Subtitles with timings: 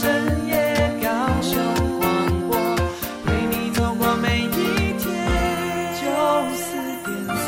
[0.00, 0.08] 深
[0.48, 0.54] 夜
[1.02, 1.08] 高
[1.42, 1.60] 手
[3.74, 4.48] 走过每一
[4.96, 5.04] 天
[6.00, 6.02] 就
[6.56, 6.64] 四
[7.04, 7.44] 点三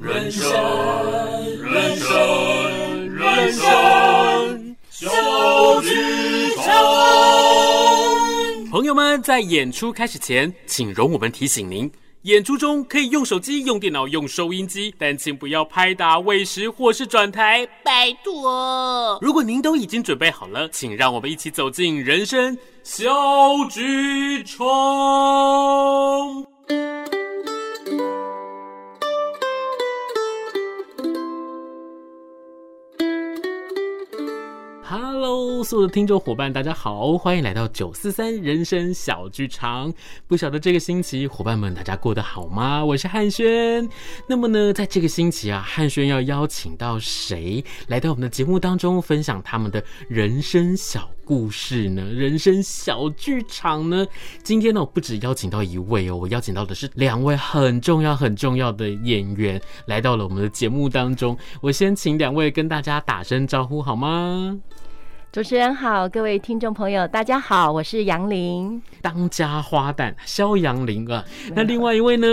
[0.00, 0.40] 人生
[1.64, 2.06] 人生
[3.16, 3.66] 人生。
[8.70, 11.90] 朋友们在演出开始前请容我们提醒您
[12.22, 19.18] 演出中可以用手机、用电脑、用收音机，但请不要拍打、喂食或是转台，拜托。
[19.22, 23.08] 如果您都已经准备好了，请让我们一起走进人生小
[23.70, 24.66] 剧场。
[35.62, 39.92] 所有的听众伙伴，大家好，欢迎来到九四三人生小剧场。
[40.26, 42.84] 不晓得这个星期伙伴们大家过得好吗？
[42.84, 43.88] 我是汉轩。
[44.26, 52.02] 那么呢，在这个星期啊，汉轩要邀请到谁来到我们的节目当中，分享他们的人生小故事呢？
[52.02, 54.06] 人生小剧场呢？
[54.42, 61.36] 今天呢，我不止邀请到一位哦，我邀请到的是两位很重要、很重要的演员来到了我们的节目当中。
[61.60, 64.56] 我先请两位跟大家打声招呼好吗？
[65.30, 71.22] 主持人好，各位听众朋友，大家好，我是杨玲，当家花旦肖杨玲啊。
[71.54, 72.26] 那另外一位呢？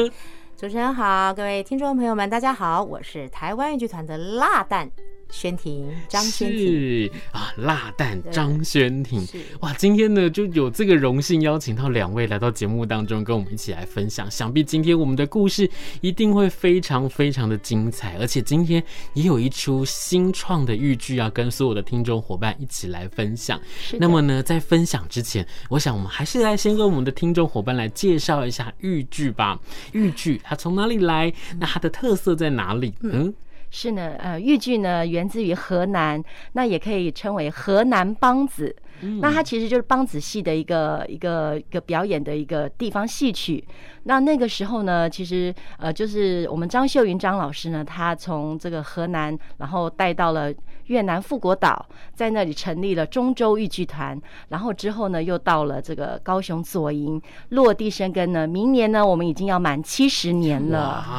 [0.55, 4.89] 主持人好，各位听众朋友们，大家好，我是台湾豫剧团的辣旦。
[5.35, 9.27] 宣婷，张宣婷是啊，辣蛋张宣婷
[9.59, 14.31] 哇，今天呢就有这个荣幸邀请到两位来到节目当中，跟我们一起来分享。
[14.31, 15.69] 想必今天我们的故事
[15.99, 18.81] 一定会非常非常的精彩，而且今天
[19.13, 23.59] 也有一出新创的豫剧要跟所有的听众伙伴一起来分享。
[23.99, 29.59] 那么呢，在分享之前，我想我们还是来先跟我们的听众伙伴来介绍一下豫剧吧。
[29.91, 31.33] 豫剧它从哪里来？
[31.59, 32.93] 那它的特色在哪里？
[33.01, 33.33] 嗯。
[33.77, 36.23] 是呢，呃，豫剧呢源自于河南，
[36.53, 38.73] 那也可以称为河南梆子。
[39.01, 43.61] 嗯、那它其实就是梆子戏的一个一个一个表演的一个地方戏曲。
[44.07, 50.53] 那那个时候呢，其实呃，就是我们张秀云张老师呢，他从这个河南，然后带到了
[50.85, 51.83] 越南富国岛，
[52.13, 54.19] 在那里成立了中州豫剧团。
[54.49, 58.45] 然后之后呢，又到了这个高雄左营落地生根呢。
[58.45, 61.03] 明年呢，我们已经要满七十年了。
[61.09, 61.15] 哇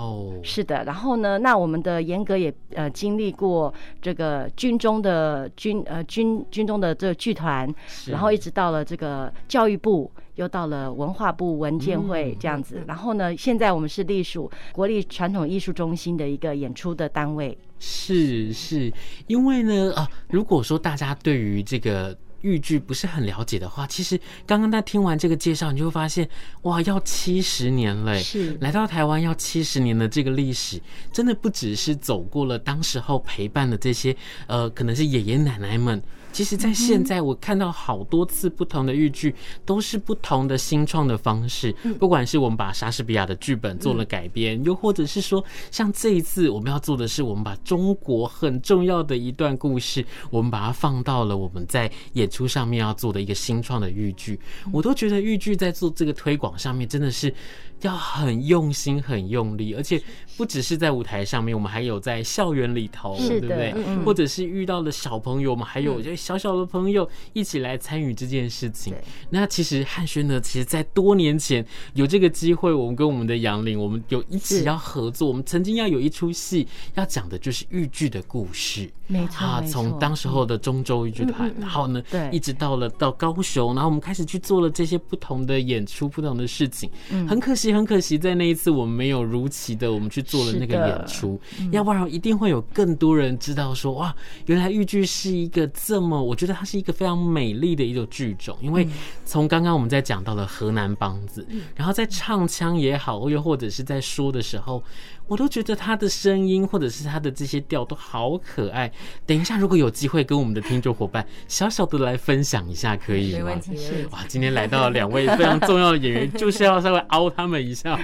[0.00, 0.40] 哦！
[0.42, 0.84] 是的。
[0.84, 7.70] 然后呢，那我们的严格也呃经历过这个军中的军呃军军中的这个剧团，
[8.06, 10.10] 然后一直到了这个教育部。
[10.40, 17.56] 又到了文化部文建会这样子，然后呢，现在我们是隶属国立传统艺术中心的一个演出的单位。
[17.78, 18.90] 是是，
[19.26, 26.26] 因为呢啊，如果说大家对于这个豫剧不是很了解的话，其实刚刚在听完这个介绍，你就会发现
[26.62, 30.80] 哇，要七十年了，是来到台湾要七十年的这个历史，
[31.12, 36.02] 真的不只是走过了当时候陪伴的这些呃，可能是爷爷奶奶们。
[36.32, 39.34] 其实，在现在我看到好多次不同的豫剧，
[39.66, 41.72] 都是不同的新创的方式。
[41.98, 54.38] 不管是我们把莎士比亚的剧本做了改编，又或者是说，像这一次我们要做的是，我们把中国很重要的一段故事，我们把它放到了我们在演出上面要做的一个新创的豫剧。
[54.72, 57.34] 我都觉得豫剧在做这个推广上面，真的是。
[57.82, 60.00] 要很用心、很用力，而且
[60.36, 63.72] 不只是在舞台上面，我们还有在校园里头，对不对？
[63.76, 68.94] 嗯、或者是遇到了小朋友，我们还有就小小的朋友一起来参与这件事情。
[69.30, 71.64] 那其实汉轩呢，其实在多年前
[71.94, 78.90] 有这个机会，我们跟我们的杨玲，我们有一起要合作，我们曾经要有一出戏要讲的就是豫剧的故事。
[79.06, 86.88] 没错，啊，从当时候的中州豫剧团，然后呢，对，一直到了到高雄，然后我们开始去做了这些不同的演出、不同的事情。
[87.10, 91.40] 嗯，很可惜，很可惜，在那一次我们没有如期的我们去做了那个演出，
[91.72, 94.14] 要不然一定会有更多人知道说，哇，
[94.46, 98.88] 原来豫剧是一个这么，我觉得它是一个非常美丽的一种剧种，因为
[99.24, 104.82] 从刚刚我们在讲到了河南梆子，然后在唱腔也好，又或者是在说的时候。
[105.30, 108.90] 我都觉得他的声音或者是他的这些调都好可爱。
[109.24, 113.38] 等一下，如果有机会跟我们的听众伙伴小小的来分享一下，可以吗？
[113.38, 113.76] 没问题。
[114.10, 117.96] 哇，今天来到了两位非常重要的演员，就是要稍微凹他们一下。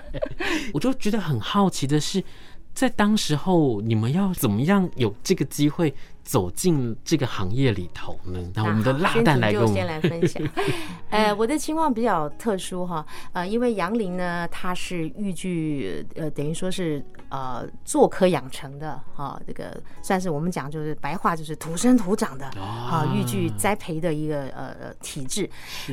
[0.72, 2.24] 我就觉得很好奇的是，
[2.72, 5.94] 在当时候你们要怎么样有这个机会？
[6.24, 10.42] 走进这个行业里头呢，那我们的辣蛋来跟我们先来分享。
[11.10, 25.50] 呃，我的情况比较特殊哈，呃，因为杨林呢，他是豫剧，呃，等于说是呃做科养成的哈，这个算是我们讲就是白话就是土生土长的啊，豫剧栽培的一个呃体制。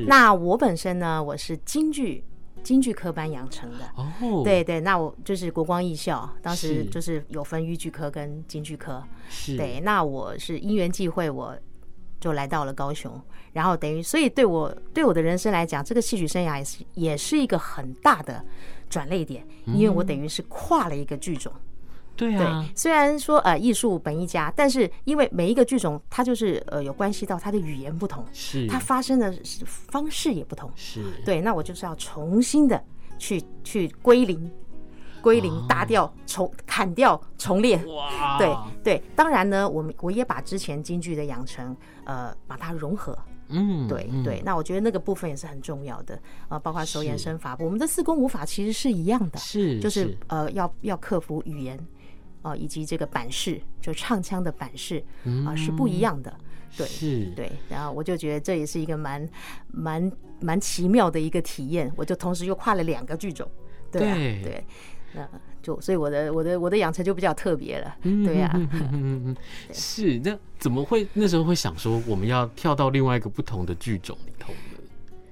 [0.08, 2.24] 那我本身呢，我是京剧。
[2.64, 3.90] 京剧科班养成的。
[3.96, 9.04] 哦，对对，那我就是国光艺校，当时就是有分豫剧科跟京剧科。
[9.30, 11.58] 是，对，那我是因缘际会，我
[12.20, 13.22] 就来到了高雄，
[13.54, 18.44] 然后等于，所以对我对我的人生来讲，这个戏曲生涯也是也是一个很大的
[18.90, 21.52] 转捩点，因为我等于是跨了一个剧种。
[22.20, 28.68] 对啊，对，虽然说呃艺术本一家，但是因为每一个剧种它就是呃有关系到它的语言不同，是。
[28.68, 29.34] 它发生的
[29.66, 31.02] 方式也不同，是。
[31.24, 32.84] 对，那我就是要重新的
[33.18, 34.52] 去去归零，
[35.22, 41.74] 归零搭掉重砍掉重练，哇，对对，当然呢，我们我也把之前京剧的养成
[42.04, 43.18] 呃把它融合，
[43.48, 46.20] 嗯，对对，那我觉得那个部分也是很重要的
[46.50, 50.18] 啊，包括手眼身法，我们的四功五法其实是一样的，是就是。
[50.28, 51.80] 呃要要克服语言。
[52.42, 55.04] 哦，以及这个板式，就唱腔的板式
[55.46, 56.34] 啊，是不一样的。
[56.78, 57.52] 对，是，对。
[57.70, 59.28] 然后我就觉得这也是一个蛮
[59.72, 61.92] 蛮蛮奇妙的一个体验。
[61.96, 63.50] 我就同时又跨了两个剧种，
[63.92, 64.64] 对对，
[65.14, 65.28] 那
[65.62, 67.98] 就所以我的我的我的养成就比较特别了。
[68.04, 68.54] 对呀，
[69.74, 70.20] 是。
[70.20, 74.69] 那怎么会那时候会想说我们要跳到另外一个不同的剧种里头呢？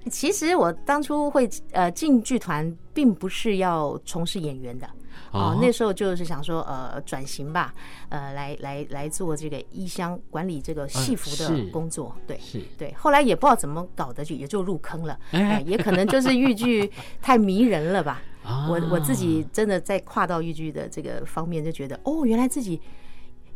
[0.07, 4.87] 其实我当初会呃进剧团，并不是要从事演员的。
[5.31, 7.73] 哦，那时候就是想说，呃，转型吧，
[8.09, 12.93] 呃，来来来做这个衣箱管理这个戏服的工作，对，是，对。
[12.97, 16.89] 后来也不知道怎么搞的，就也就入坑了，哎，也可能就是豫剧
[17.21, 18.21] 太迷人了吧。
[18.69, 22.79] 我我自己真的在跨到豫剧的这个方面，就觉得，哦，原来自己。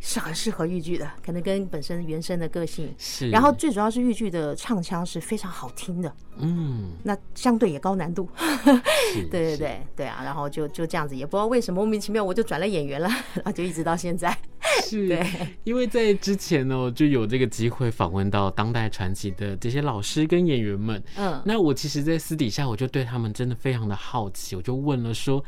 [0.04, 8.28] 是很适合豫剧的，可能跟本身原生的个性是，然后最主要是豫剧的唱腔是非常好听的，嗯，那相对也高难度，
[9.30, 14.36] 对对对对啊，然后就就这样子，也不知道为什么莫名其妙我就转了演员了，然后就一直到现在。
[14.84, 15.24] 是，对，
[15.64, 25.44] 因为在之前呢，就有这个机会访问到当代传奇的这些老师跟演员们，嗯，那我其实，在私底下我就对他们真的非常的好奇，我就问了说。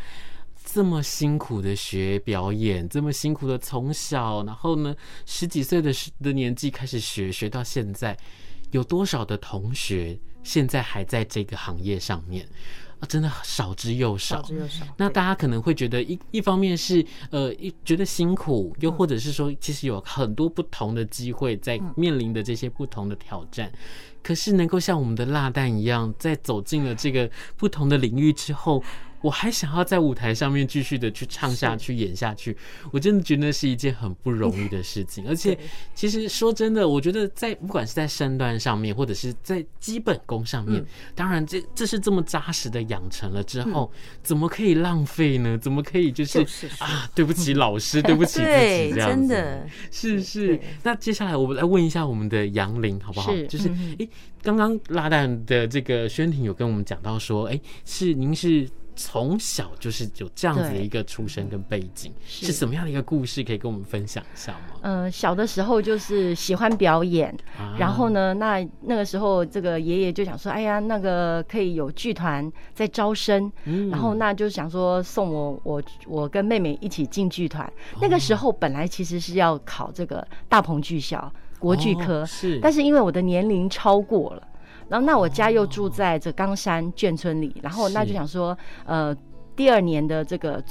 [0.65, 4.95] 这么辛苦的学表演，这么辛苦的从小，然后呢，
[5.25, 8.17] 十几岁的的年纪开始学，学到现在，
[8.71, 12.47] 有多少的同学现在还在这个行业上面
[12.99, 13.05] 啊？
[13.07, 14.85] 真的少之又少，少之又少。
[14.97, 23.71] 那大家可能会觉得一一方面是呃一觉得辛苦，又或者是说其实有很多不同的机会在面临的这些不同的挑战，
[24.23, 28.81] 可是能够像我们的辣蛋一样，在走进了这个不同的领域之后。
[29.23, 32.55] 我还想要在舞台上面继续的去唱下去、演下去，
[32.91, 35.25] 我真的觉得那是一件很不容易的事情。
[35.29, 35.57] 而且，
[35.95, 40.85] 其实说真的，我觉得在不管是在身段上面，或者是在基本功上面，
[41.15, 43.89] 当然这这是这么扎实的养成了之后，
[44.21, 45.57] 怎么可以浪费呢？
[45.57, 46.45] 怎么可以就是
[46.79, 49.15] 啊，对不起老师，对不起自己这样子。
[49.15, 50.59] 真的是是。
[50.83, 53.33] 那接下来我们来问一下我们的杨林好不好？
[53.47, 54.09] 就是诶，
[54.41, 58.69] 刚刚拉蛋的这个宣婷有跟我们讲到说，哎，是您是。
[58.95, 64.79] 从小就是有这样子的一个出身跟背景，是什么样的一个故事可以跟我们分享一下吗？
[64.81, 77.65] 嗯、呃，小的时候就是喜欢表演，啊、然后呢，那那个时候这个爷爷就想说，哎呀，那个可以有剧团在招生，嗯、然后那就想说送我我我跟妹妹一起进剧团。
[77.93, 84.47] 哦、那个时候本来其实是要考这个大鹏剧校国剧科，哦、是，但是因为我的年龄超过了。
[84.93, 88.55] 然后，那我家又住在这冈山眷村里，然后那就想说，
[88.85, 89.15] 呃，
[89.55, 90.63] 第二年的这个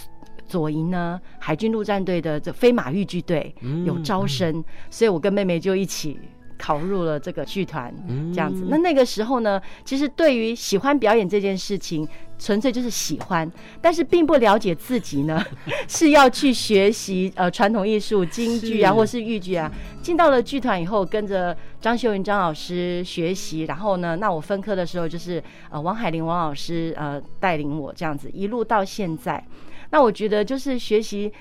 [0.47, 3.53] 左营呢，海军陆战队的这飞马豫剧队
[3.85, 6.17] 有招生，所以我跟妹妹就一起。
[6.59, 7.93] 考入了这个剧团，
[8.33, 8.65] 这样子。
[8.69, 12.07] 那那个时候呢，其实对于喜欢表演这件事情，
[12.43, 15.41] 纯粹就是喜欢，但是并不了解自己呢，
[15.87, 19.71] 是要去学习呃传统艺术、京剧啊，或是豫剧啊。
[20.03, 29.43] 进到了剧团以后，跟着张秀云张老师学习，然后呢，那我分科的时候就是呃王海玲王老师呃带领我这样子一路到现在。
[29.91, 31.33] 那我觉得就是学习。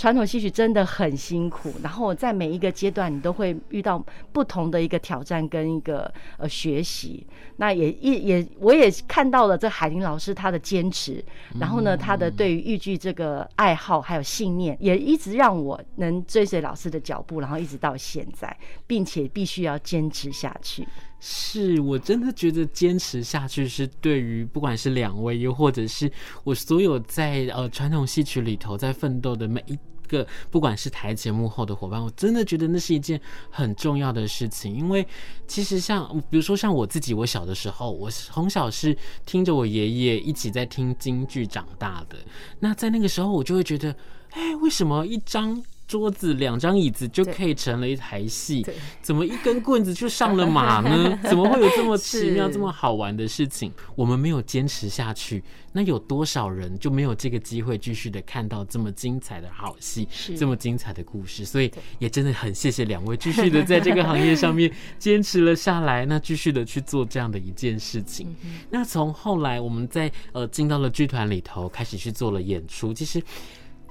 [0.00, 4.02] 传统戏曲真的很辛苦，然后在每一个阶段，你都会遇到
[4.32, 7.26] 不同的一个挑战跟一个呃学习。
[7.58, 11.22] 那也一也，我也看到了这海林老师他的坚持，
[11.60, 20.88] 然后呢，他的对于豫剧这个爱好还有信念，也一直让我能追随老师的脚步，然后一直到现在，并且必须要坚持下去。
[21.22, 26.10] 是，我真的觉得坚持下去是对于不管是两位，又或者是
[26.42, 29.78] 我所有在呃传统戏曲里头在奋斗的每一
[30.10, 34.74] 个，不管是台前幕后的伙伴，我真的觉得那是一件很重要的事情。
[34.74, 35.06] 因为
[35.46, 42.16] 其实像比如说像我自己，我小的时候，我从小是听着我爷爷一起在听京剧长大的。
[42.58, 43.94] 那在那个时候，我就会觉得，
[44.30, 48.64] 哎，为什么一张桌子、两张椅子就可以成了一台戏，
[49.02, 51.18] 怎么一根棍子就上了马呢？
[51.28, 53.72] 怎么会有这么奇妙、这么好玩的事情？
[53.96, 55.42] 我们没有坚持下去，
[55.72, 60.06] 那有多少人就没有这个机会继续的看到这么精彩的好戏，
[60.38, 61.44] 这么精彩的故事？
[61.44, 61.68] 所以
[61.98, 68.32] 也真的很谢谢两位继续的在这个行业上面 坚持了下来，那继续的去做这样的一件事情。
[68.70, 73.20] 那从后来我们在呃进到了剧团里头，开始去做了演出，其实。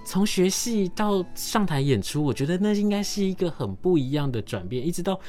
[0.04, 4.86] 从学戏到上台演出，我觉得那应该是一个很不一样的转变。
[4.86, 5.20] 一直到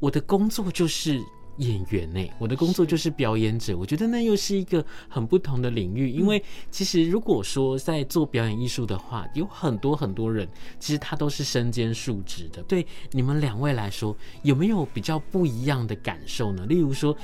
[0.00, 1.22] 我的工作就是
[1.58, 3.76] 演员呢，我的工作就是表演者。
[3.76, 6.10] 我觉得那又是一个很不同的领域。
[6.10, 10.48] 因为其实如果说在做表演艺术的话，有很多很多人，
[10.78, 12.62] 其实他都是身兼数职的。
[12.62, 16.66] 对你们两位来说，有没有比较不一样的感受呢？
[16.66, 17.16] 例如说。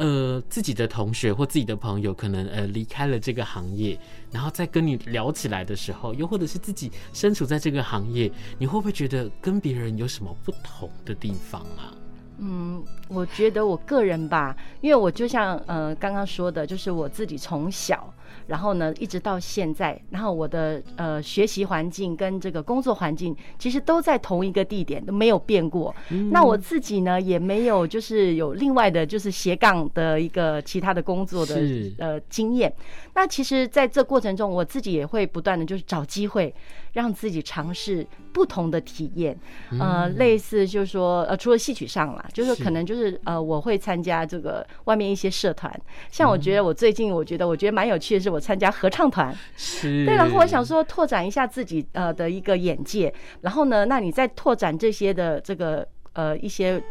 [0.00, 3.98] 呃，自己的同学或自己的朋友可能呃离开了这个行业，
[4.30, 8.30] 然后再跟你聊起来的时候，又或者是自己身处在这个行业，
[8.60, 11.90] 你会不会觉得跟别人有什么不同的地方啊？
[12.38, 18.12] 嗯，我觉得我个人吧，因为我就像呃刚刚说的，就是我自己从小。
[18.46, 25.94] 然后呢，一直到现在，然后我的呃学习环境跟这个工作环境，其实都在同一个地点，都没有变过。
[26.08, 31.60] 嗯、那我自己呢，也没有就是有另外的，就是斜杠的一个其他的工作的
[31.98, 32.72] 呃经验。
[33.14, 36.54] 那其实在这过程中，我自己也会不断的就是找机会，
[36.98, 39.38] 让自己尝试不同的体验。
[39.78, 45.72] 呃，类似就是说呃，除了戏曲上啦，就是可能就是呃，我会参加这个外面一些社团。
[46.10, 48.42] 像我觉得我最近我觉得我觉得蛮有趣的是我。
[48.48, 50.14] 参加合唱团，是对。
[50.14, 53.12] 然后我想说，拓展一下自己呃的一个眼界。
[53.42, 56.82] 然后呢，那你在拓展这些的这个呃一些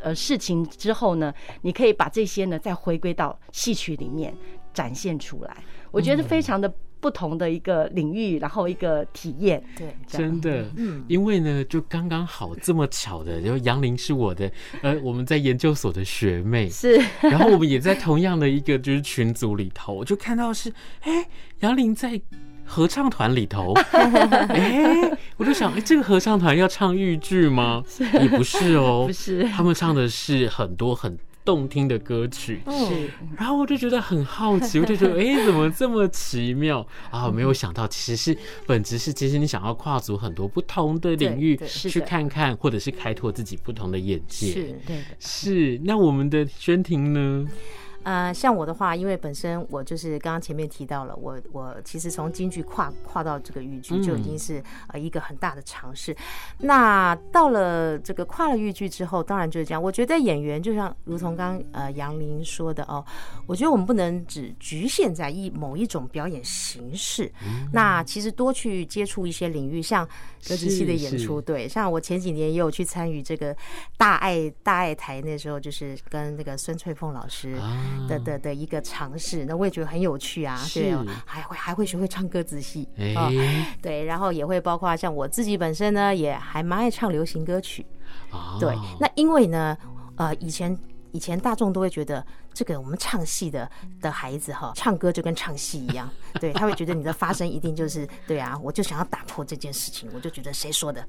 [0.00, 1.30] 呃事情之后呢，
[1.60, 4.34] 你可以把这些呢再回归到戏曲里面
[4.72, 5.54] 展现出来。
[5.90, 6.72] 我觉得非常的。
[7.04, 21.28] 不同的一个领域，然后一个体验，对，真的，嗯，因为呢，就刚刚好这么巧的，然后杨玲是我的，呃，我们在研究所的学妹，是，然后我们也在同样的一个就是群组里头，我就看到是，哎，
[21.60, 22.18] 杨玲在
[22.64, 27.82] 合唱团里头， 哎，我就想，哎，这个合唱团要唱豫剧吗？
[28.18, 31.18] 也不是哦， 不是，他们唱的是很多很。
[31.44, 37.30] 动听的歌曲，是，然后我就觉得很好奇， 我就觉得，哎，怎么这么奇妙啊？
[37.30, 38.36] 没有想到，其实是
[38.66, 45.80] 本质是，其实你想要跨足很多不同的领域去看看，或者是开拓自己不同的眼界，是对，是。
[45.84, 47.46] 那我们的宣婷呢？
[48.04, 56.12] 呃，像我的话，因为本身我就是刚刚前面提到了，我我其实从京剧跨跨到这个豫剧就已经是呃一个很大的尝试。
[56.12, 56.16] 嗯、
[56.58, 59.82] 那到了这个跨了豫剧之后，当然就是这样。
[59.82, 63.04] 我觉得演员就像如同刚呃杨林说的哦，
[63.46, 67.32] 我觉得我们不能只局限在一某一种表演形式。
[67.46, 73.56] 嗯、 那其实多去接触一些领域，像歌仔戏的演出，对，像我前几年也有去参与这个
[73.96, 77.52] 大爱大爱台，那时候就是跟那个孙翠凤老师。
[77.54, 83.30] 啊的的的一个尝试，那我也觉得很有趣啊，对，还会还会学会唱歌仔戏，啊，
[83.82, 87.84] 对，然后也会包括像我自己本身呢，也还蛮爱唱流行歌曲，
[88.60, 89.76] 对，那因为呢，
[90.16, 90.76] 呃，以前
[91.12, 93.70] 以前大众都会觉得这个我们唱戏的
[94.00, 96.08] 的孩子哈，唱歌就跟唱戏一样，
[96.40, 101.06] 对，他会觉得你的发声一定就是对啊，我就想要打破这件事情，我就觉得谁说的？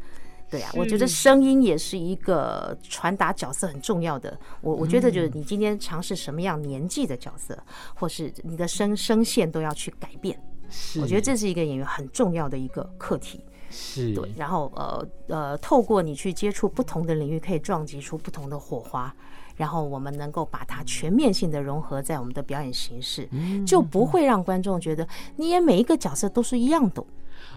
[0.49, 4.37] 对啊，我觉得声音也是一个传达角色很重要的。
[4.61, 7.57] 我我觉得就是你今天尝试什么样年纪的角色，
[7.95, 10.39] 或是你的声声线都要去改变。
[10.69, 13.43] 是，我觉得这是一个演员很重要的一个课题。
[13.69, 14.31] 是，对。
[14.37, 19.13] 然后呃呃，透过你去接触不同的领域，可以撞击出不同的火花。
[19.57, 23.27] 然后我们能够把它全面性的融合在我们的表演形式，
[23.65, 27.01] 就不会让观众觉得你演每一个角色都是一样的。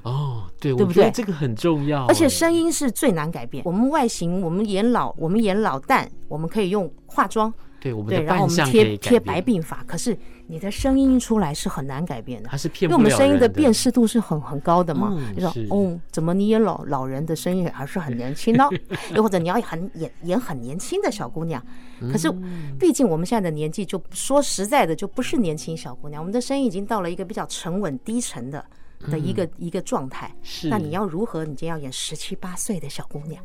[0.02, 1.10] 哦，对，对不对？
[1.10, 3.62] 这个很重要，而且声音是最难改变。
[3.64, 9.82] 我们外形，我们演老，我们演老旦，我们可以用化妆，对，我们对，然后我们贴贴白鬓发。
[9.84, 15.16] 可是你的声音出来是很难改变的，它是骗因为我们声音的辨识度是很很高的嘛。
[15.34, 18.68] 就说哦，怎么你演老老人的声音还是很年轻呢？
[19.14, 21.62] 又或者你要很演演很年轻的小姑娘，
[22.12, 22.32] 可是
[22.78, 28.64] 毕竟我们现在的年纪，就说实在的，就不是年轻小姑娘，我们的声音已经到了一个比较沉稳低沉的。
[29.00, 30.68] 的一个一个状态，是。
[30.68, 31.44] 那你要如何？
[31.44, 33.42] 你今天要演十七八岁的小姑娘，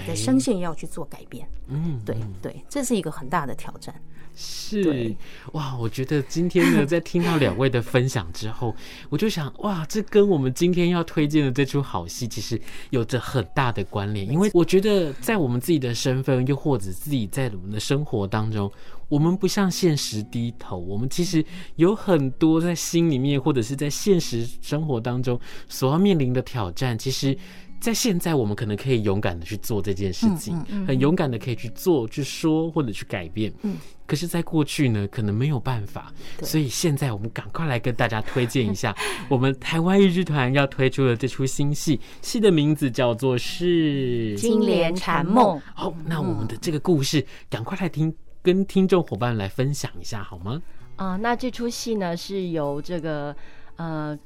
[0.00, 1.46] 你的声线要去做改变。
[1.68, 3.94] 嗯，对对，这是一个很大的挑战。
[4.36, 5.14] 是
[5.52, 8.74] 哇，我觉得今天呢， 在听到两位的分享之后，
[9.08, 14.28] 我就想哇，这跟我们今天要推荐的这出好戏其实有着很大的关联。
[14.28, 18.68] 因为我觉得，在我们自己的身份，又或者自己在我们的生活当中，
[19.08, 21.44] 我们不向现实低头，我们其实
[21.76, 27.36] 有很多在心里面，或者是在现实生活当中所要面临的挑战，其实。
[27.80, 33.52] 在现在我们可能可以勇敢的去做这件事情，嗯嗯嗯、很勇敢的可以去做、去说或者去改变。
[33.60, 36.10] 嗯，可是，在过去呢，可能没有办法。
[36.38, 38.96] 对所以现在我们赶快来跟大家推荐一下，
[39.28, 45.58] 我们台湾豫剧团要推出的这出新戏，戏的名字叫做是《金莲禅梦》。
[45.74, 48.10] 好，那我们的这个故事，赶快来听，
[48.44, 50.62] 跟听众伙伴来分享一下好吗？
[50.94, 53.34] 啊、呃，那这出戏呢，是由这个
[53.74, 54.16] 呃。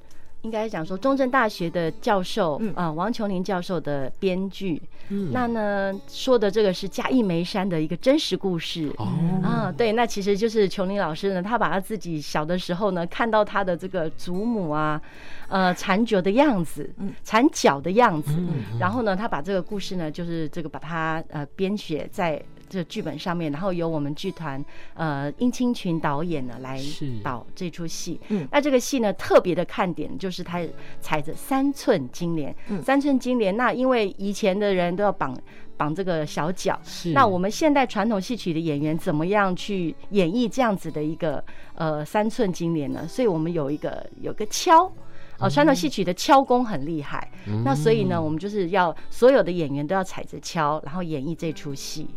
[0.42, 4.80] 应该讲说，中正大学的教授啊、嗯呃，王琼林教授的编剧。
[5.08, 8.88] 嗯，那呢说的这个是嘉义梅山的一个真实故事。
[8.98, 9.04] 哦，
[9.42, 15.02] 啊，对，那其实就是琼林老师呢，他把他自己小的时候呢，看到他的这个祖母啊，
[15.48, 16.88] 呃，缠脚的样子，
[17.24, 22.40] 缠脚的样子，嗯、然后呢，他把这个故事呢，就是这个把它呃编写在。
[22.68, 24.62] 这剧本上面，然后由我们剧团
[24.94, 26.80] 呃殷清群导演呢来
[27.22, 28.20] 导这出戏。
[28.28, 30.60] 嗯，那这个戏呢特别的看点就是它
[31.00, 33.56] 踩着三寸金莲，嗯，三寸金莲。
[33.56, 35.36] 那因为以前的人都要绑
[35.76, 37.12] 绑这个小脚，是。
[37.12, 41.42] 那我们现代传统戏曲的演员怎么样去演绎这样子的一个
[41.74, 43.06] 呃三寸金莲呢？
[43.06, 44.90] 所以我们有一个有个敲，
[45.38, 47.30] 呃，传统戏曲的敲功很厉害。
[47.46, 52.08] 嗯，那所以呢，我们就是要所有的演员都要踩着敲，然后演绎这出戏。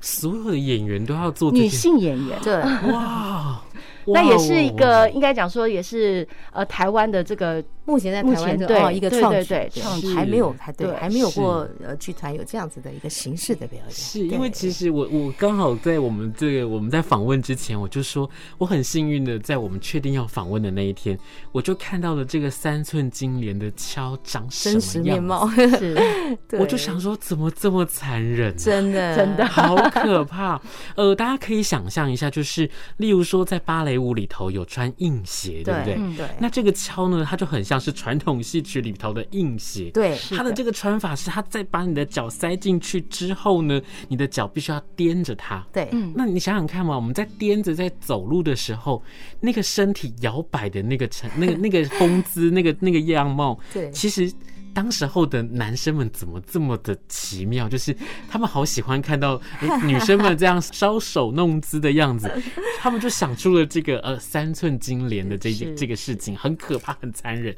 [0.00, 2.54] 所有的演员都要做女性演员，对，
[2.92, 3.62] 哇，
[4.06, 10.14] 那也是一个应该讲说也是呃台湾的这个目前在台湾的一个创对，创举。
[10.14, 13.90] 还没有还对还没有过呃剧团有这样子的一个形式的表演。
[13.90, 21.18] 是因为其实我我刚好在我们这个我们在访问之前，我就说我很幸运的在我们确定要访问的那一天，
[21.50, 25.00] 我就看到了这个三寸金莲的敲长什么样子。
[25.00, 25.96] 面貌，是，
[26.58, 29.16] 我就想说 怎么这么残忍，真的。
[29.16, 29.44] 真的。
[29.76, 30.60] 好可怕，
[30.96, 35.94] 呃，大家可以想象一下，就是例如说，在芭蕾舞里头有穿硬鞋，对不对？
[36.16, 36.26] 对。
[36.38, 39.90] 那这个敲呢，它就很像是传统戏曲里头的硬鞋。
[39.90, 40.18] 对。
[40.30, 45.66] 它的这个穿法是，它在把你的脚塞进去之后呢，你的脚必须要踮着它。
[45.72, 45.88] 对。
[46.14, 49.02] 那你想想看嘛，我们在颠着在走路的时候，
[49.40, 54.32] 那个身体摇摆的那个成那个那个风姿，那个那个样貌，对，其实。
[54.74, 57.68] 当时候的男生们怎么这么的奇妙？
[57.68, 57.96] 就是
[58.28, 59.40] 他们好喜欢看到
[59.84, 62.30] 女生们这样搔首弄姿的样子，
[62.80, 67.54] 他们就想出了这个呃三寸金莲的这件这个事情，很可怕，很残忍。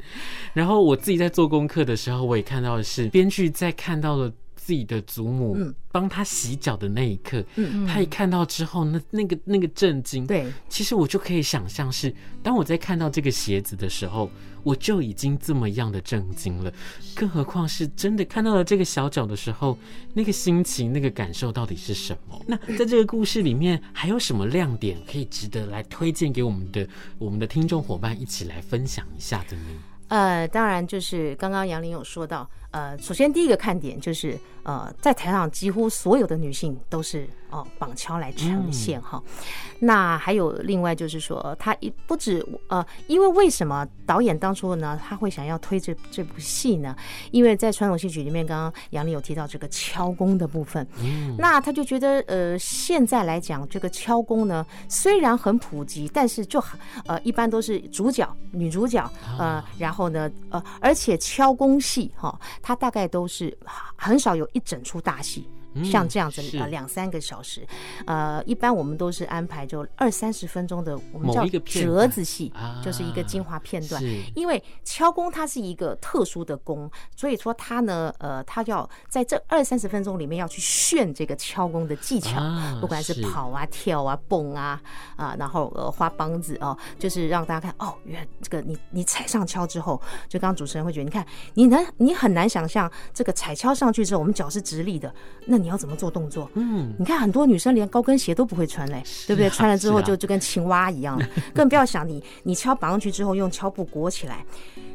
[0.53, 4.33] 然后我自己在做功课的时候，我也看到的是编剧在看到了
[4.65, 5.57] 自己的祖母
[5.93, 7.45] 帮他洗脚的那一刻，
[7.87, 14.31] 他一看到之后，那那个那个震惊，对，其实我就可以想象是当我在看到这个鞋子的时候。
[14.65, 16.73] 我就已经这么样的震惊了，
[17.15, 19.77] 更何况是真的看到了这个小脚的时候，
[20.15, 22.43] 那个心情、那个感受到底是什么？
[22.47, 29.67] 那在这个故事里面，还有什么亮点可以值得来推荐给我们的我们的听众伙伴一起来分享一下的呢？
[30.09, 37.29] 呃，当然就是刚刚杨林有说到，呃，首先第一个看点就是，呃，在台上几乎所有的女性都是。
[37.55, 39.33] 哦，绑敲来呈现哈，嗯、
[39.79, 46.97] 那还有另外就是说，他一不止呃，因为为什么导演当初呢，他会想要推这这部戏呢？
[47.31, 56.61] 因为在传统戏曲里面，刚刚杨丽有提到这个敲功的部分，嗯，那他就觉得呃，现在来讲这个敲功呢，虽然很普及，但是就
[57.07, 63.57] 呃，一般都是主角女主角呃，然后呢呃，而且敲功戏哈，它大概都是
[63.95, 65.49] 很少有一整出大戏。
[65.83, 67.67] 像这样子呃两三个小时，
[68.07, 72.53] 呃，一般我们都是安排就二三十分钟的，我们叫折子戏，
[72.85, 74.01] 就是一个精华片段。
[74.37, 82.41] 因为敲功它是一个特殊的功，所以说它呢，呃，它要在这二三十分钟里面要去炫这个敲功的技巧，
[82.81, 84.81] 不管是跑啊、跳啊、蹦啊
[85.17, 95.13] 啊，然后呃花梆子哦，就是让大家看哦，原来这个你你踩上敲之后，就刚刚主持人会觉得，你看你能你很难想象这个踩敲上去之后，我们脚是直立的，
[95.47, 95.64] 那。
[95.65, 96.51] 你要怎么做动作？
[96.53, 99.49] 嗯，你看很多女生连高跟鞋都不会穿嘞，对不对？
[99.49, 101.19] 穿了之后就就跟青蛙一样，
[101.55, 104.45] 更不要想你你敲绑上去之后用敲布裹起来，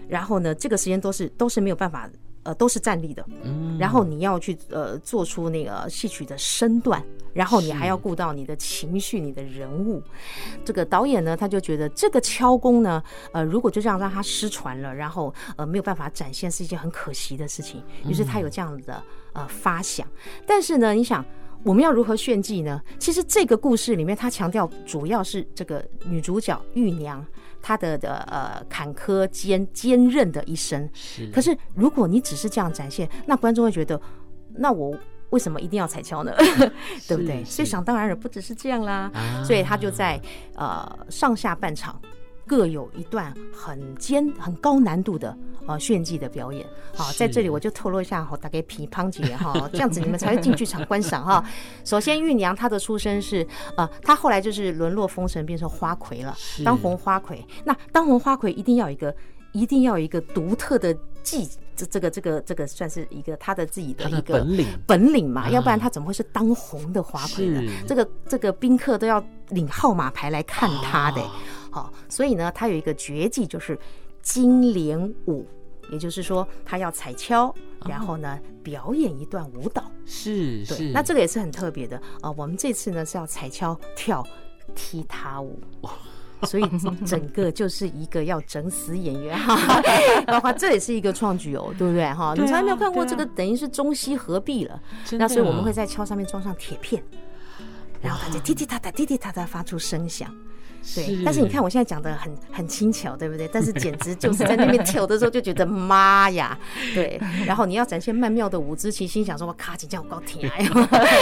[0.08, 2.08] 然后呢，这个时间都是都是没有办法，
[2.44, 3.26] 呃，都是站立的。
[3.42, 7.04] 嗯，然后你要去呃做出那个戏曲的身段，
[7.34, 10.04] 然后你还要顾到你的情绪、你的人物。
[10.64, 13.02] 这个导演呢，他就觉得这个敲功呢，
[13.34, 17.84] 呃，如果就这样让他失传了，然后呃没有办法展现，是一件很可惜的事情。
[18.06, 19.04] 于是他有这样的。
[19.40, 20.06] 呃，发想，
[20.46, 21.24] 但是呢，你想
[21.64, 22.82] 我们要如何炫技呢？
[22.98, 27.26] 其实这个故事里面，他强调主要是这个女主角玉娘
[27.62, 30.90] 她的的呃坎坷坚坚韧的一生。
[30.94, 31.30] 是。
[31.32, 34.00] 可是如果你只是这样展现，那观众会觉得，
[34.56, 34.98] 那我
[35.30, 36.34] 为什么一定要踩跷呢？
[37.08, 37.44] 对不对？
[37.46, 39.12] 所以想当然了，不只是这样啦。
[39.14, 40.20] 啊、所以他就在
[40.56, 42.02] 呃上下半场。
[42.50, 46.66] 各有一段很艰、很高难度的呃炫技的表演。
[46.96, 51.44] 好，在这里我就透露一下哈，大概 皮胖姐哈，这样子你们才会进剧场观赏哈。
[51.86, 56.36] 首先，玉娘她的出身是呃，她后来就是沦落风尘，变成花魁了，
[56.66, 57.46] 当红花魁。
[57.64, 59.16] 那当红花魁一定要有一个，
[59.52, 61.48] 一定要有一个独特的技。
[61.76, 67.72] 这这个这个这个算是一个他的自己的一个本领本领嘛，要不然他怎么会是当红的花魁呢？
[67.88, 71.22] 这个这个宾客都要领号码牌来看他的，
[71.72, 73.78] 好，所以呢，他有一个绝技就是
[74.22, 75.48] 金莲舞，
[75.92, 77.54] 也就是说他要踩跷，
[77.88, 82.32] 然后呢表演一段舞蹈，是是，那这个也是很特别的啊。
[82.32, 84.26] 我们这次呢是要踩跷跳
[84.76, 85.60] 踢踏舞。
[86.44, 86.64] 所以
[87.06, 89.82] 整个就是一个要整死演员哈，
[90.26, 92.34] 包括这也是一个创举哦，对不对哈？
[92.34, 94.82] 你从来没有看过这个，等于是中西合璧了。
[95.12, 97.04] 那所以我们会在敲上面装上铁片，
[98.02, 100.34] 然后它就滴滴答答、滴滴答答发出声响。
[100.96, 103.48] 对，但是你看我现在讲的很很轻巧，对不对？
[103.52, 106.58] 但是简直就是在那边跳的时候就觉得妈呀，
[106.96, 107.20] 对。
[107.46, 110.52] 然后你要展现曼妙的舞姿，其实心想说我卡紧这样高天，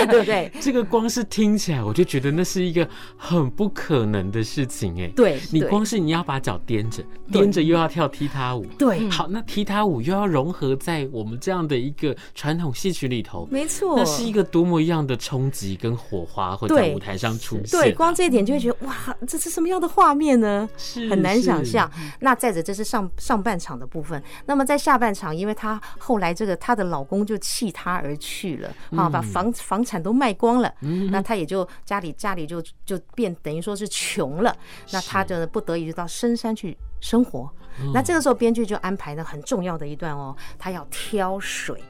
[0.07, 0.49] 对不对？
[0.61, 5.07] 这个光是听起来我就觉得那是一个很不可能的事情哎。
[5.15, 9.09] 对，你光是你要把脚踮着，踮着又要跳踢踏舞，对。
[9.09, 17.81] 好，那踢踏舞又要融合在我们这样的一个传统戏曲里头，没错，那是一个多么样的冲击跟火花会在舞台上出现。
[17.81, 18.95] 对，光这一点就会觉得哇，
[19.27, 19.56] 这是。
[19.57, 20.69] 什么样的画面呢？
[20.77, 21.91] 是很难想象。
[22.19, 24.21] 那再者，这是上上半场的部分。
[24.45, 30.71] 那么在下半场，因为她后来这个她的老公就弃她而去了啊，把房房产都卖光了。
[31.09, 34.55] 那她也就家里家里就就变等于说是穷了。
[34.91, 37.51] 那她就不得已就到深山去生活。
[37.91, 41.83] 那这个时候编剧就安排了很重要的一段哦，她要挑水，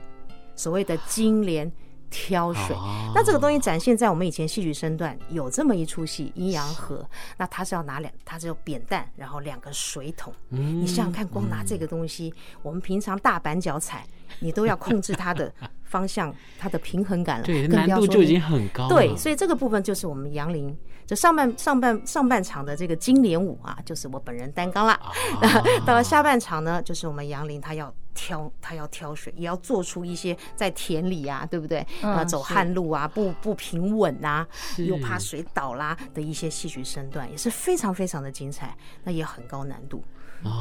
[0.56, 1.70] 所谓的金莲。
[2.10, 2.76] 挑水，
[3.14, 6.98] 那这个东西展现在我们以前戏曲身段有这么一出戏《阴阳合》，
[7.38, 10.34] 那他是要拿两，他是要扁担，然后两个水桶。
[10.50, 14.06] 你想想看，光拿这个东西，我们平常大板脚踩，
[14.40, 17.44] 你都要控制它的方向、它的平衡感了。
[17.48, 18.90] 对，难度就已经很高了。
[18.90, 20.76] 对，所以这个部分就是我们杨林
[21.08, 25.00] 这上半上半上半场的这个金莲舞啊，就是我本人担纲了。
[25.42, 27.92] 那 到了下半场呢，就是我们杨林他要。
[28.20, 31.86] 挑他要挑水，也要做出一些在田里啊，对不对？
[32.02, 34.48] 啊，走旱路啊，不不平稳啊，
[34.80, 40.04] 又怕水倒啦的一些戏曲身段，也是非常非常的精彩，那也很高难度。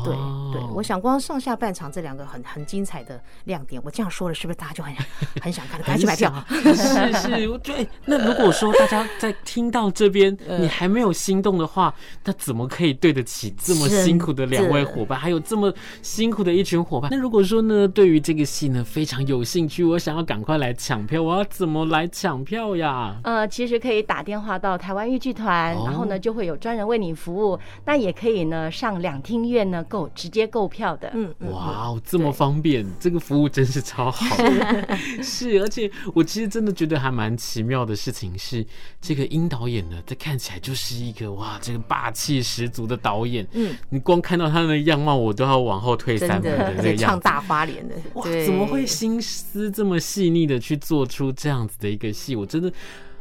[0.05, 0.15] 对
[0.53, 4.95] 对，我想光上下半场这两个很很精彩的亮点，我这样说了，是不是大家就很
[5.43, 6.45] 很想看，赶紧去买票？
[6.49, 17.11] 是是，我觉得那如果说大家在听到这边 你还没有心动的话，那怎么可以对得起这么辛苦的两位伙伴，还有这么辛苦的一群伙伴？
[17.11, 23.17] 那如果说呢，对于这个戏呢非常有兴趣，我想要赶快来抢票，我要怎么来抢票呀？
[23.25, 27.59] 呃，其实可以打电话到台湾豫剧团，然后呢就会有专人为你服务。
[27.85, 29.66] 那也可以呢上两厅院。
[29.71, 34.37] 呢购直接购票的，嗯，哇，这么方便，这个服务真是超好。
[35.23, 38.65] 是，而且我其实真的觉得还蛮奇妙的事情是，
[39.01, 43.47] 这个殷导演呢，他看起来就是一个哇，这个霸气十足的导演。
[43.53, 47.05] 嗯，你光看到他的样貌，我都要往后退三步的 这个样子。
[47.05, 52.35] 唱大花脸的，哇，怎么会心思这么细腻的去做出这样子的一个戏？
[52.35, 52.73] 我真的。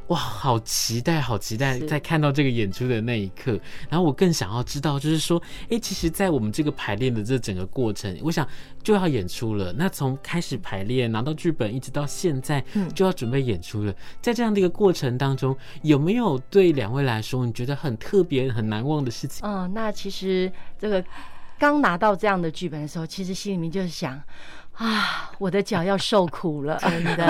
[0.07, 3.59] 哇，好期待，好期待，在看到这个演出的那一刻。
[3.89, 8.47] 然后我更想要知道，就是说，哎，其实，在我们这个排练的这整个过程，我想
[8.83, 9.73] 就要演出了。
[9.73, 12.63] 那从开始排练，拿到剧本，一直到现在，
[12.93, 13.91] 就要准备演出了。
[14.21, 19.47] 在这样的一个过程当中，有没有对两位来说，你觉得很特别、很难忘的事情？
[19.47, 21.03] 嗯，那其实这个
[21.57, 24.21] 刚拿到这样的剧本的时候，其实心里面就是想。
[24.77, 27.25] 啊，我的脚要受苦了， 真的。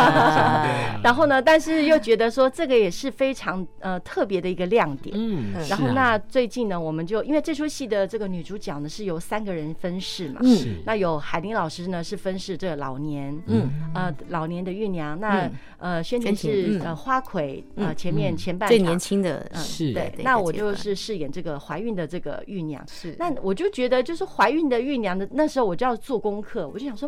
[1.04, 5.16] 然后呢，但是又觉得说这个也是非常呃特别的一个亮点。
[5.16, 5.54] 嗯。
[5.70, 10.40] 然后那最近呢，我们就因为这出戏的这个女主角呢是由三个人分饰嘛。
[10.44, 10.78] 嗯。
[10.86, 15.20] 那有海玲老师呢是分饰这个老年，嗯呃老年的玉娘。
[15.20, 19.48] 那呃宣婷是呃花魁，呃前面前半最年轻的。
[19.54, 19.94] 是。
[19.94, 20.12] 对。
[20.24, 22.84] 那我就是饰演这个怀孕的这个玉娘。
[22.88, 23.16] 是。
[23.20, 27.08] 那我就觉得就是怀孕的玉娘的那时候我就要做功课，我就想说。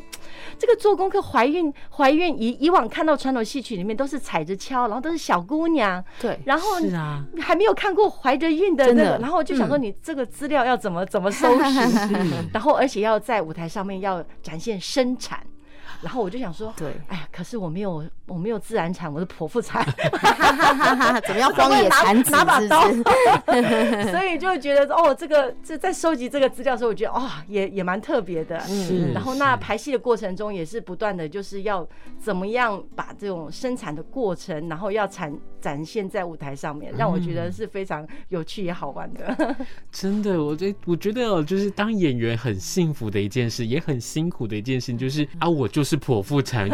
[0.57, 12.13] 这个做功课，怀孕怀孕以以往看到传统戏曲里面都是踩着敲，然后都是小姑娘，对，然后是啊，还没有看过怀着孕的那个，然后我就想说你这个资料要怎么怎么收拾，
[12.53, 15.39] 然后而且要在舞台上面要展现生产。
[16.01, 19.83] 然后我就想说，对，哎呀，可是我没有，我没有自然产，我是剖腹产
[21.25, 22.31] 怎么样荒野产子？
[22.31, 22.83] 拿把刀，
[24.11, 28.61] 所以就觉得哦，这个这在收集这个资料的时候，我觉得哦，也也蛮特别的。
[28.69, 31.87] 嗯，然后那排戏的过程中也是不断的就是要
[32.19, 39.55] 怎么样把这种生产的过程，然后要产展现在舞台上面，让我觉得是非常有趣也好玩的。
[39.91, 46.69] 真的，我觉我觉得哦，就是当演员很幸福的一件事，也很辛苦的一件事，就是啊，我就是剖腹产，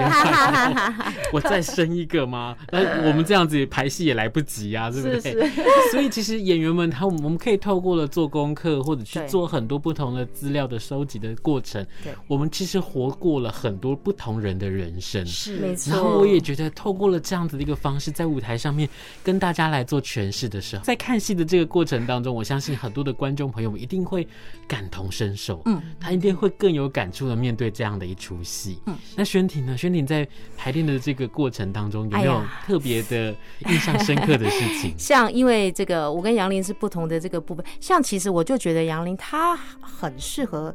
[1.32, 2.56] 我再生一个吗？
[2.72, 5.20] 那我们这样子排戏也来不及啊，对不对？
[5.22, 15.94] 是是所以其实演员们他我们可以透过了做功课或者去做很多不同的资料的收集的过程，对，我们其实活过了很多不同人的人生，是没错。
[15.94, 18.83] 然后我也觉得透过了这样子的一个方式，在舞台上面
[19.24, 24.28] 跟大家来做诠释的时候，在看戏的这个过程当中，我相信很多的观众朋友们一定会
[24.68, 28.80] 感同身受，嗯，他一定会更有感触的面对这样的一出戏。
[28.86, 29.78] 嗯，那宣婷呢？
[29.78, 33.36] 宣婷在排练的这个过程当中，有没有特别的
[33.68, 34.92] 印象深刻的事情？
[34.92, 37.66] 哎、 像因为这个，我跟杨林是不同的这个部分。
[37.80, 40.74] 像其实我就觉得杨林他很适合。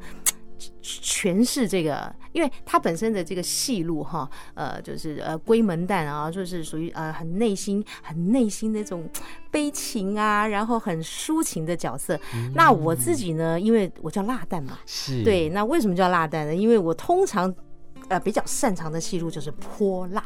[0.83, 9.09] 诠释这个，因为他本身的这个戏路哈，呃，就是呃闺门旦啊，就是属于呃很内心、很内心那种
[9.51, 12.18] 悲情啊，然后很抒情的角色。
[12.35, 15.49] 嗯、那我自己呢，因为我叫辣蛋嘛，是对。
[15.51, 16.55] 那为什么叫辣蛋呢？
[16.55, 17.55] 因为我通常
[18.09, 20.25] 呃比较擅长的戏路就是泼辣。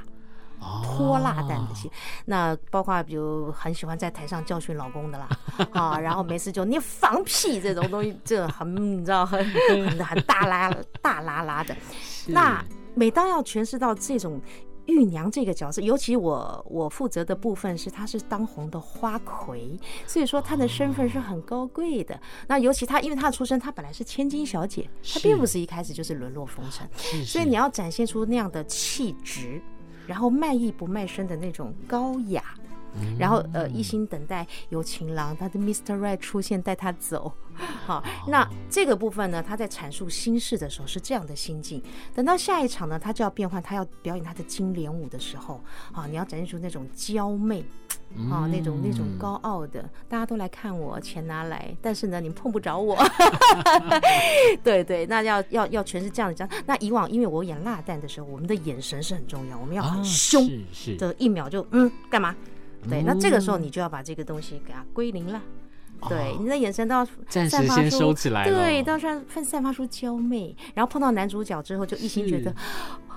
[0.84, 1.90] 泼辣蛋的戏，
[2.26, 5.28] 那包括比如很喜欢在台上教训老公的啦，
[5.72, 11.76] 啊，然后没事就你放屁这种东西，这很你知道很很 很大拉大拉拉的。
[12.26, 14.40] 那每当要诠释到这种
[14.86, 22.18] 玉娘这个角色，尤其我我负责的部分是她是当红的花魁，所以说她的身份是很高贵的。
[22.46, 26.88] 那尤其她因为她的出身，她本来是千金小姐，她并不是一开始就是沦落风尘，
[27.24, 29.62] 所以你要展现出那样的气质。
[30.06, 32.42] 然后卖艺不卖身的那种高雅，
[33.18, 35.98] 然后呃一心等待有情郎他的 Mr.
[35.98, 37.32] Right 出现带他走，
[37.86, 41.82] 好，那这个部分呢，他在阐述心事的时候是这样的心境。
[42.14, 45.60] 等到下一场呢，他就要变换，他要表演他的金莲舞的时候，
[45.92, 47.64] 啊，你要展现出那种娇媚。
[48.30, 52.96] 啊，那种那种高傲的，大家都来看我，钱拿来，但是呢，你们碰不着我。
[54.62, 56.48] 对对，那要要要全是这样讲。
[56.66, 62.34] 那以往因为我演辣蛋的时候，我们的眼神是很重要，我们要很凶，是是，一秒就嗯干嘛？
[62.88, 65.40] 对，那这个时候你就要把这个东西给它归零了。
[66.08, 72.54] 对，你的眼神都要暂时先收起来，对，都要散散发出娇媚，然后碰到男主角之后，就一心觉得。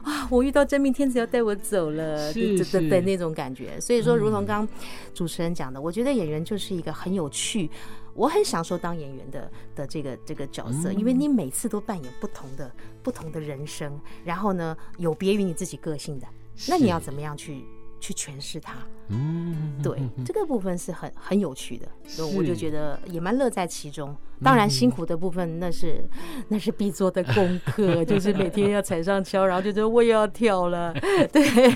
[0.03, 0.27] 啊！
[0.29, 2.79] 我遇到真命天子要带我走了，是是。
[2.79, 3.81] 的的那种感觉。
[3.81, 4.67] 所以说，如同刚
[5.15, 7.67] 主持人讲的，嗯，我觉得演员就是一个很有趣，
[8.13, 12.71] 我很享受当演员的的这个这个角色，嗯，因为你每次都扮演不同的
[13.01, 16.27] 不同的人生，然后呢，有别于你自己个性的，
[16.67, 17.65] 那你要怎么样去
[17.99, 18.75] 去诠释它？
[19.09, 24.15] 嗯，对，这个部分是很很有趣的，所以我就觉得也蛮乐在其中。
[24.43, 26.03] 当然辛苦的部分那是
[26.49, 30.93] 那是必做的功课， 就是每天要踩上跷，然后就觉得我也要跳了。
[31.31, 31.75] 对，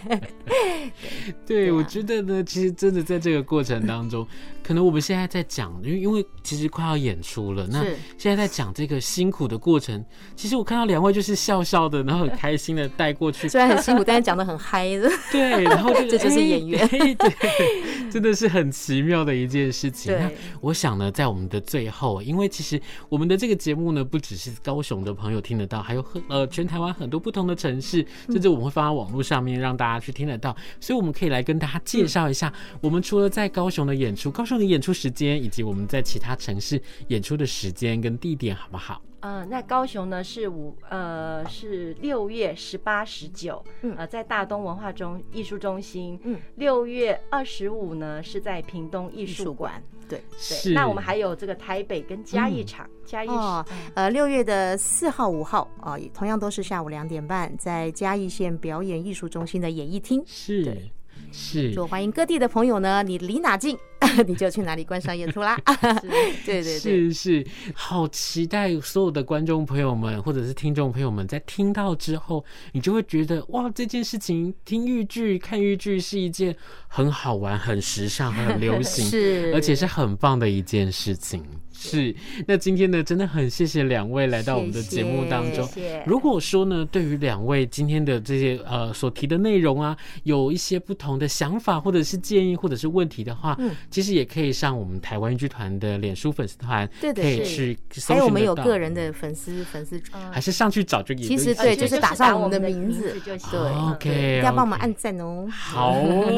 [1.45, 4.27] 对，我觉得呢，其实真的在这个过程当中，
[4.63, 7.83] 可能我们现在在讲，因为因为其实快要演出了，那
[8.17, 10.03] 现在在讲这个辛苦的过程，
[10.35, 15.09] 其实我看到两位就是笑笑的，然后很开心的带过去，虽然很辛苦，但是讲的很嗨的。
[15.31, 16.87] 对，然后这就是演员。
[16.89, 20.13] 对，真的是很奇妙的一件事情。
[20.17, 20.29] 那
[20.61, 30.55] 我想呢，在我们的最后，因为其实我们的这个节目呢，不只是高雄的朋友听得到，还有很呃全台湾很多不同的城市，甚至我们会放在网络上面让大家去听得到。
[30.81, 39.01] 所以我们可以来跟大家介绍一下，我们除了在高雄的演出，高雄的演出时间，以及我们在其他城市演出的时间跟地点，好不好？
[39.21, 43.63] 呃，那高雄呢是五呃是六月十八十九，
[43.97, 50.71] 呃在大东文化中艺术中心，嗯，六月二十五呢是在屏东艺术馆，对是。
[50.73, 60.91] 那我们还有这个台北跟嘉义场，嗯、嘉义场哦，呃六月的四号五号啊，呃、同样都是下午两点半，在嘉义县表演艺术中心的演艺厅，是，对
[61.31, 63.77] 是，就欢迎各地的朋友呢，你离哪近？
[64.25, 65.59] 你就去哪里观赏演出啦？
[66.45, 76.55] 对对对，是是，好期待所有的观众朋友们或者是听众朋友们在听到之后，你就会觉得哇，这件事情听豫剧、看豫剧是一件
[76.87, 81.43] 很好玩、很时尚、很流行，是，而且是很棒的一件事情。
[81.79, 82.15] 是，
[82.47, 85.65] 那今天呢，真的很谢谢两位来到我们的节目当中。
[85.67, 86.03] 谢谢。
[86.05, 98.15] 如果说呢，对于两位今天的这些呃所提的内容啊，有一些不同的想法，或者是建议，或者是问题的话，嗯，其实也可以上我们台湾豫剧团的脸书粉丝团，对对，可以去搜寻。
[98.15, 101.13] 还有我们有个人的粉丝粉丝，还是上去找就。
[101.15, 103.49] 其实对，就是打上我们的名字就行。
[103.51, 105.45] 对，OK，要帮我们按赞哦。
[105.51, 105.95] 好，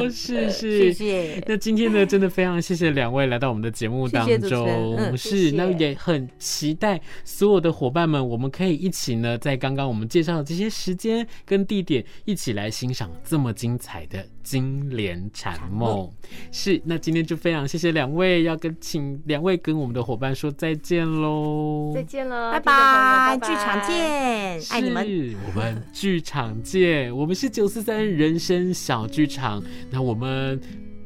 [0.10, 1.44] 是是， 谢谢。
[1.46, 4.98] 那今天呢，真的非常谢谢两位来到我们的节目当中。
[5.38, 16.10] 是，那也很期待所有的伙伴们，我们可以一起呢，在刚刚我们介绍的这些时间跟地点，一起来欣赏这么精彩的金莲禅梦。
[16.52, 30.60] 是，那今天就非常谢谢两位，要跟请两位跟我们的伙伴说再见喽，再见了，拜拜，拜拜，剧场见，爱你们，我们剧场见，我们是九四三人生小剧场，那我们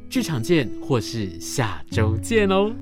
[0.10, 2.72] 剧场见，或是下周见哦。